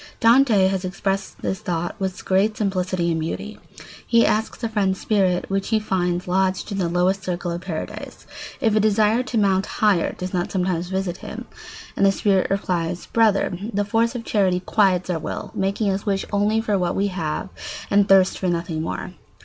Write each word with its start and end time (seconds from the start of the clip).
]Dante 0.19 0.65
has 0.67 0.83
expressed 0.83 1.43
this 1.43 1.59
thought 1.59 1.95
with 1.99 2.25
great 2.25 2.57
simplicity 2.57 3.11
and 3.11 3.19
beauty. 3.19 3.59
He 4.07 4.25
asks 4.25 4.63
a 4.63 4.69
friend's 4.69 4.99
spirit, 4.99 5.47
which 5.47 5.67
he 5.67 5.79
finds 5.79 6.27
lodged 6.27 6.71
in 6.71 6.79
the 6.79 6.89
lowest 6.89 7.23
circle 7.23 7.51
of 7.51 7.61
paradise, 7.61 8.25
if 8.59 8.75
a 8.75 8.79
desire 8.79 9.21
to 9.21 9.37
mount 9.37 9.67
higher 9.77 10.13
does 10.17 10.33
not 10.33 10.51
sometimes 10.51 10.89
visit 10.89 11.17
him; 11.17 11.45
and 11.95 12.03
the 12.03 12.11
spirit 12.11 12.49
replies: 12.49 13.05
"Brother, 13.13 13.55
the 13.71 13.85
force 13.85 14.15
of 14.15 14.25
charity 14.25 14.61
quiets 14.61 15.11
our 15.11 15.19
will, 15.19 15.51
making 15.53 15.91
us 15.91 16.03
wish 16.03 16.25
only 16.33 16.61
for 16.61 16.79
what 16.79 16.95
we 16.95 17.05
have 17.09 17.49
and 17.91 18.09
thirst 18.09 18.39
for 18.39 18.47
nothing 18.47 18.81
more. 18.81 19.13